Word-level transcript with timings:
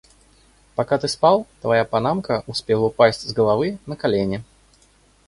Пока 0.73 0.97
ты 0.97 1.07
спал, 1.07 1.45
твоя 1.61 1.85
панамка 1.85 2.43
успела 2.47 2.85
упасть 2.85 3.21
с 3.29 3.33
головы 3.33 3.77
на 3.85 3.95
колени. 3.95 4.43